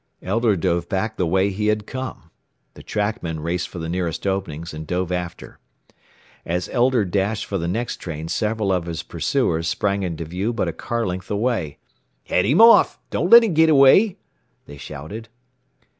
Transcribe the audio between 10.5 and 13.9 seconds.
but a car length away. "Head him off! Don't let him get